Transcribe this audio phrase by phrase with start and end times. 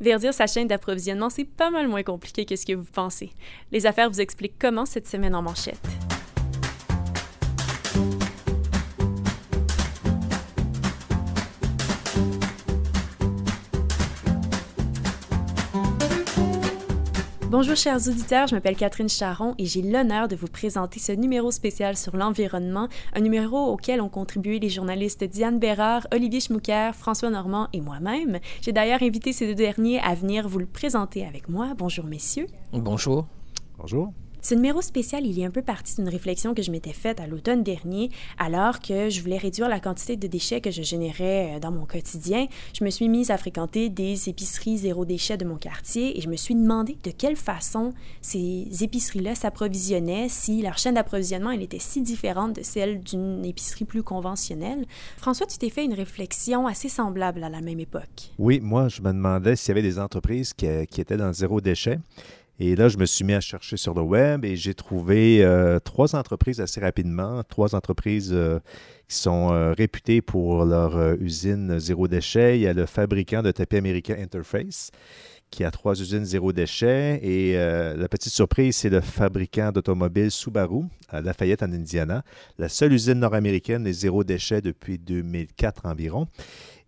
[0.00, 3.30] Verdir sa chaîne d'approvisionnement, c'est pas mal moins compliqué que ce que vous pensez.
[3.70, 5.78] Les affaires vous expliquent comment cette semaine en manchette.
[17.50, 21.50] Bonjour chers auditeurs, je m'appelle Catherine Charon et j'ai l'honneur de vous présenter ce numéro
[21.50, 27.28] spécial sur l'environnement, un numéro auquel ont contribué les journalistes Diane Bérard, Olivier Schmucker, François
[27.28, 28.38] Normand et moi-même.
[28.62, 31.74] J'ai d'ailleurs invité ces deux derniers à venir vous le présenter avec moi.
[31.76, 32.46] Bonjour messieurs.
[32.72, 33.26] Bonjour.
[33.78, 34.12] Bonjour.
[34.42, 37.26] Ce numéro spécial, il est un peu parti d'une réflexion que je m'étais faite à
[37.26, 38.08] l'automne dernier,
[38.38, 41.84] alors que je voulais réduire la quantité de déchets que je générais euh, dans mon
[41.84, 42.46] quotidien.
[42.78, 46.28] Je me suis mise à fréquenter des épiceries zéro déchet de mon quartier et je
[46.28, 52.00] me suis demandé de quelle façon ces épiceries-là s'approvisionnaient, si leur chaîne d'approvisionnement était si
[52.00, 54.86] différente de celle d'une épicerie plus conventionnelle.
[55.18, 58.32] François, tu t'es fait une réflexion assez semblable à la même époque.
[58.38, 61.60] Oui, moi, je me demandais s'il y avait des entreprises qui, qui étaient dans zéro
[61.60, 61.98] déchet.
[62.62, 65.78] Et là, je me suis mis à chercher sur le web et j'ai trouvé euh,
[65.78, 68.58] trois entreprises assez rapidement, trois entreprises euh,
[69.08, 72.58] qui sont euh, réputées pour leur usine zéro déchet.
[72.58, 74.90] Il y a le fabricant de tapis américain Interface
[75.50, 77.18] qui a trois usines zéro déchet.
[77.22, 82.22] Et la petite surprise, c'est le fabricant d'automobiles Subaru à Lafayette en Indiana,
[82.56, 86.28] la seule usine nord-américaine des zéro déchet depuis 2004 environ.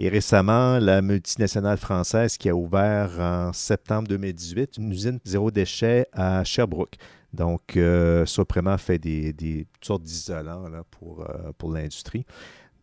[0.00, 6.06] Et récemment, la multinationale française qui a ouvert en septembre 2018 une usine zéro déchet
[6.12, 6.94] à Sherbrooke.
[7.32, 12.24] Donc, euh, Soprema fait des, sortes d'isolants pour, euh, pour l'industrie.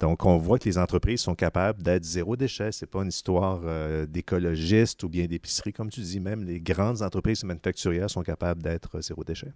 [0.01, 2.73] Donc, on voit que les entreprises sont capables d'être zéro déchet.
[2.73, 6.19] Ce n'est pas une histoire euh, d'écologiste ou bien d'épicerie, comme tu dis.
[6.19, 9.53] Même les grandes entreprises manufacturières sont capables d'être zéro déchet.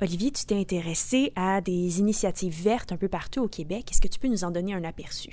[0.00, 3.88] Olivier, tu t'es intéressé à des initiatives vertes un peu partout au Québec.
[3.90, 5.30] Est-ce que tu peux nous en donner un aperçu?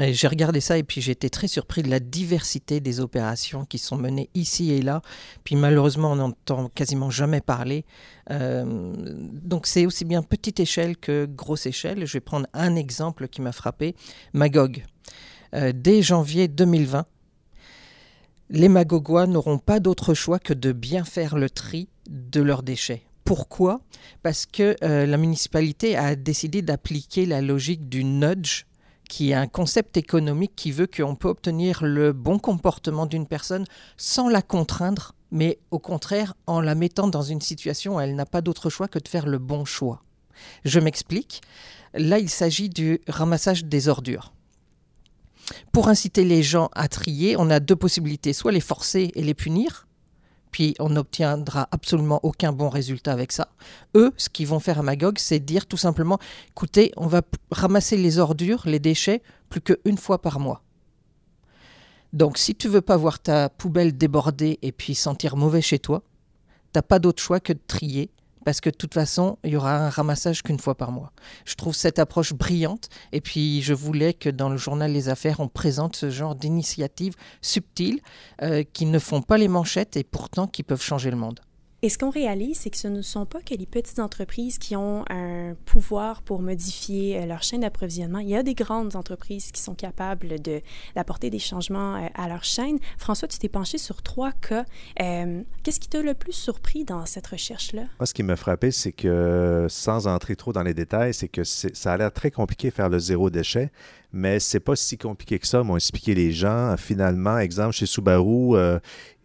[0.00, 3.78] J'ai regardé ça et puis j'ai été très surpris de la diversité des opérations qui
[3.78, 5.00] sont menées ici et là.
[5.44, 7.84] Puis malheureusement, on n'entend quasiment jamais parler.
[8.32, 8.64] Euh,
[9.44, 12.04] donc c'est aussi bien petite échelle que grosse échelle.
[12.04, 13.94] Je vais prendre un exemple qui m'a frappé.
[14.32, 14.82] Magog.
[15.54, 17.04] Euh, dès janvier 2020,
[18.50, 23.04] les Magogois n'auront pas d'autre choix que de bien faire le tri de leurs déchets
[23.30, 23.80] pourquoi?
[24.24, 28.64] Parce que euh, la municipalité a décidé d'appliquer la logique du nudge,
[29.08, 33.66] qui est un concept économique qui veut qu'on peut obtenir le bon comportement d'une personne
[33.96, 38.26] sans la contraindre, mais au contraire en la mettant dans une situation où elle n'a
[38.26, 40.02] pas d'autre choix que de faire le bon choix.
[40.64, 41.40] Je m'explique.
[41.94, 44.32] Là, il s'agit du ramassage des ordures.
[45.70, 49.34] Pour inciter les gens à trier, on a deux possibilités, soit les forcer et les
[49.34, 49.86] punir,
[50.50, 53.48] puis on n'obtiendra absolument aucun bon résultat avec ça.
[53.94, 56.18] Eux, ce qu'ils vont faire à Magog, c'est dire tout simplement,
[56.50, 60.62] écoutez, on va ramasser les ordures, les déchets, plus qu'une fois par mois.
[62.12, 66.02] Donc si tu veux pas voir ta poubelle déborder et puis sentir mauvais chez toi,
[66.72, 68.10] t'as pas d'autre choix que de trier
[68.44, 71.12] parce que de toute façon, il y aura un ramassage qu'une fois par mois.
[71.44, 75.40] Je trouve cette approche brillante et puis je voulais que dans le journal Les Affaires,
[75.40, 78.00] on présente ce genre d'initiatives subtiles
[78.42, 81.40] euh, qui ne font pas les manchettes et pourtant qui peuvent changer le monde.
[81.82, 84.76] Et ce qu'on réalise, c'est que ce ne sont pas que les petites entreprises qui
[84.76, 88.18] ont un pouvoir pour modifier euh, leur chaîne d'approvisionnement.
[88.18, 90.36] Il y a des grandes entreprises qui sont capables
[90.94, 92.78] d'apporter des changements euh, à leur chaîne.
[92.98, 94.66] François, tu t'es penché sur trois cas.
[95.00, 97.84] Euh, qu'est-ce qui t'a le plus surpris dans cette recherche-là?
[97.98, 101.44] Moi, ce qui m'a frappé, c'est que, sans entrer trop dans les détails, c'est que
[101.44, 103.72] ça a l'air très compliqué de faire le zéro déchet
[104.12, 106.74] mais c'est pas si compliqué que ça, m'ont expliqué les gens.
[106.76, 108.56] Finalement, exemple, chez Subaru,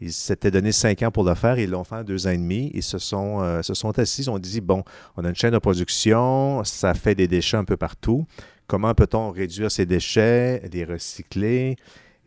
[0.02, 2.38] ils s'étaient donné cinq ans pour le faire, ils l'ont fait en deux ans et
[2.38, 2.72] demi.
[2.74, 4.84] Ils se sont, euh, se sont assis, ils ont dit, bon,
[5.16, 8.26] on a une chaîne de production, ça fait des déchets un peu partout.
[8.68, 11.76] Comment peut-on réduire ces déchets, les recycler?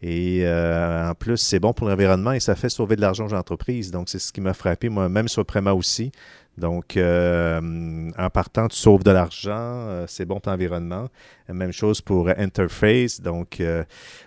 [0.02, 3.34] Et euh, en plus, c'est bon pour l'environnement et ça fait sauver de l'argent aux
[3.34, 3.90] entreprises.
[3.90, 6.12] Donc, c'est ce qui m'a frappé, moi, même sur Préma aussi.
[6.58, 11.08] Donc, euh, en partant, tu sauves de l'argent, euh, c'est bon pour l'environnement.
[11.48, 13.20] Même chose pour Interface.
[13.20, 13.84] Donc, euh,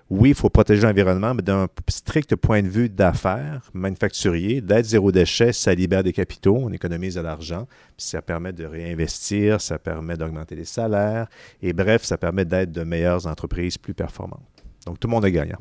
[0.09, 5.11] oui, il faut protéger l'environnement, mais d'un strict point de vue d'affaires, manufacturier, d'être zéro
[5.11, 9.77] déchet, ça libère des capitaux, on économise de l'argent, puis ça permet de réinvestir, ça
[9.77, 11.27] permet d'augmenter les salaires,
[11.61, 14.50] et bref, ça permet d'être de meilleures entreprises plus performantes.
[14.85, 15.59] Donc, tout le monde est gagnant.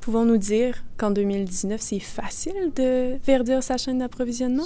[0.00, 4.64] Pouvons-nous dire qu'en 2019, c'est facile de verdir sa chaîne d'approvisionnement?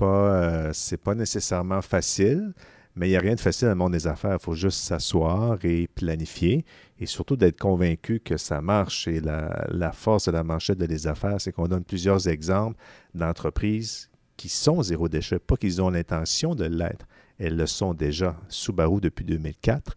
[0.00, 2.54] pas, euh, c'est pas nécessairement facile,
[2.96, 4.38] mais il n'y a rien de facile dans le monde des affaires.
[4.40, 6.64] Il faut juste s'asseoir et planifier
[6.98, 9.06] et surtout d'être convaincu que ça marche.
[9.06, 12.78] Et la, force de la manchette de les affaires, c'est qu'on donne plusieurs exemples
[13.14, 17.06] d'entreprises qui sont zéro déchet, pas qu'ils ont l'intention de l'être.
[17.38, 18.36] Elles le sont déjà.
[18.48, 19.94] Subaru depuis 2004.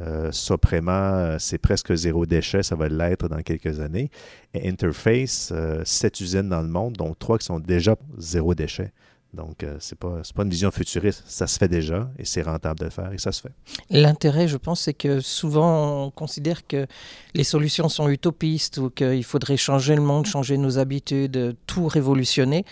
[0.00, 4.10] Euh, Soprema, c'est presque zéro déchet, ça va l'être dans quelques années.
[4.54, 5.52] Et Interface,
[5.84, 8.92] sept usines dans le monde, dont trois qui sont déjà zéro déchet.
[9.32, 12.80] Donc, euh, ce n'est pas, une vision futuriste, ça se fait déjà et c'est rentable
[12.80, 13.52] de le faire et ça se fait.
[13.88, 16.86] L'intérêt, je pense, c'est que souvent on considère que
[17.34, 22.64] les solutions sont utopistes ou qu'il faudrait changer le monde, changer nos habitudes, tout révolutionner.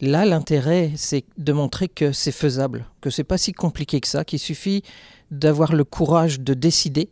[0.00, 4.24] Là, l'intérêt, c'est de montrer que c'est faisable, que c'est pas si compliqué que ça,
[4.24, 4.82] qu'il suffit
[5.30, 7.08] d'avoir le courage de décider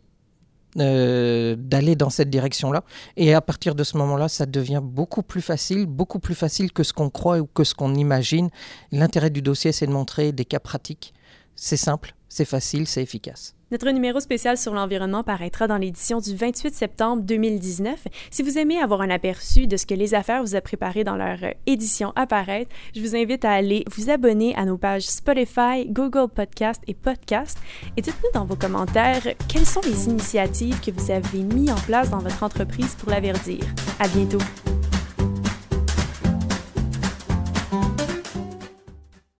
[0.77, 2.83] euh, d'aller dans cette direction-là.
[3.17, 6.83] Et à partir de ce moment-là, ça devient beaucoup plus facile, beaucoup plus facile que
[6.83, 8.49] ce qu'on croit ou que ce qu'on imagine.
[8.91, 11.13] L'intérêt du dossier, c'est de montrer des cas pratiques.
[11.55, 13.55] C'est simple, c'est facile, c'est efficace.
[13.71, 18.07] Notre numéro spécial sur l'environnement paraîtra dans l'édition du 28 septembre 2019.
[18.31, 21.15] Si vous aimez avoir un aperçu de ce que Les Affaires vous a préparé dans
[21.15, 25.85] leur euh, édition apparaître, je vous invite à aller vous abonner à nos pages Spotify,
[25.87, 27.59] Google Podcast et Podcast.
[27.95, 32.09] Et dites-nous dans vos commentaires quelles sont les initiatives que vous avez mises en place
[32.09, 33.59] dans votre entreprise pour la verdir.
[33.99, 34.39] À bientôt!